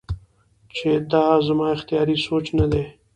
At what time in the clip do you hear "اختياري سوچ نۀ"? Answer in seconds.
1.75-2.65